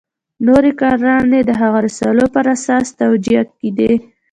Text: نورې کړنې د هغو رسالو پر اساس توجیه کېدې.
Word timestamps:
نورې 0.45 0.71
کړنې 0.79 1.39
د 1.45 1.51
هغو 1.61 1.79
رسالو 1.87 2.25
پر 2.35 2.45
اساس 2.55 2.85
توجیه 3.01 3.41
کېدې. 3.57 3.93